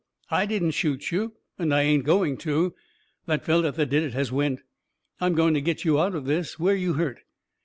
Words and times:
I 0.31 0.47
didn't 0.47 0.71
shoot 0.71 1.11
you, 1.11 1.33
and 1.59 1.71
I 1.71 1.83
ain't 1.83 2.05
going 2.05 2.35
to. 2.37 2.73
The 3.27 3.37
feller 3.37 3.69
that 3.69 3.85
did 3.91 4.13
has 4.13 4.31
went. 4.31 4.61
I'm 5.19 5.35
going 5.35 5.53
to 5.53 5.61
get 5.61 5.85
you 5.85 6.01
out 6.01 6.15
of 6.15 6.25
this. 6.25 6.57
Where 6.57 6.75
you 6.75 6.93
hurt?" 6.93 7.19